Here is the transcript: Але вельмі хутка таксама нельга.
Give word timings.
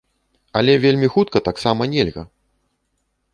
Але 0.61 0.73
вельмі 0.85 1.09
хутка 1.15 1.43
таксама 1.49 1.89
нельга. 1.93 2.23